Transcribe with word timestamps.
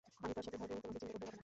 আমি 0.23 0.33
তার 0.37 0.43
সাথে 0.45 0.57
থাকবো, 0.61 0.67
তোমাকে 0.83 0.99
চিন্তা 1.01 1.05
করতে 1.05 1.17
হবে 1.23 1.33
না। 1.33 1.37